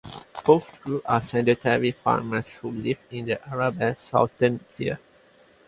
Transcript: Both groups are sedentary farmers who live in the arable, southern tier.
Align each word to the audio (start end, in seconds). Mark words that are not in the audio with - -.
Both 0.43 0.81
groups 0.81 1.05
are 1.05 1.21
sedentary 1.21 1.91
farmers 1.91 2.47
who 2.53 2.71
live 2.71 2.97
in 3.11 3.25
the 3.27 3.39
arable, 3.47 3.93
southern 4.09 4.59
tier. 4.75 4.97